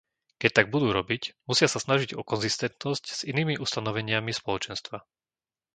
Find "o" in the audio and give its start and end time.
2.19-2.25